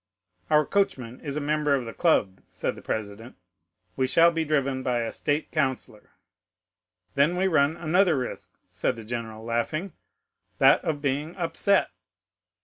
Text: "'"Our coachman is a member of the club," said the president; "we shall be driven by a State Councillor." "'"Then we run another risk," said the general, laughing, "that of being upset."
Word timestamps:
"'"Our 0.49 0.65
coachman 0.65 1.19
is 1.21 1.35
a 1.35 1.39
member 1.39 1.75
of 1.75 1.85
the 1.85 1.93
club," 1.93 2.41
said 2.51 2.75
the 2.75 2.81
president; 2.81 3.35
"we 3.95 4.07
shall 4.07 4.31
be 4.31 4.43
driven 4.43 4.81
by 4.81 5.01
a 5.01 5.11
State 5.11 5.51
Councillor." 5.51 6.09
"'"Then 7.13 7.35
we 7.37 7.47
run 7.47 7.77
another 7.77 8.17
risk," 8.17 8.51
said 8.67 8.95
the 8.95 9.03
general, 9.05 9.43
laughing, 9.45 9.93
"that 10.57 10.83
of 10.83 11.03
being 11.03 11.35
upset." 11.35 11.91